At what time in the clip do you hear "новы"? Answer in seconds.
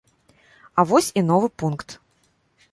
1.29-1.47